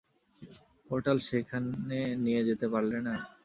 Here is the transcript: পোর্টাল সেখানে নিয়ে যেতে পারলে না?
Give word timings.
পোর্টাল 0.87 1.17
সেখানে 1.29 1.73
নিয়ে 2.23 2.41
যেতে 2.47 2.65
পারলে 2.73 2.97
না? 3.07 3.15